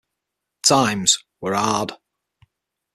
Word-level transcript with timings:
Times 0.63 1.19
were 1.41 1.53
hard. 1.53 1.91